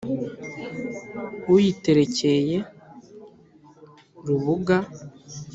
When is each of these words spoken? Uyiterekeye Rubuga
Uyiterekeye 1.53 2.57
Rubuga 4.27 4.77